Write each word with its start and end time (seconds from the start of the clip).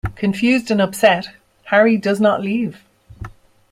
Confused 0.15 0.71
and 0.71 0.81
upset, 0.81 1.27
Harry 1.65 1.95
does 1.95 2.19
not 2.19 2.41
leave. 2.41 2.83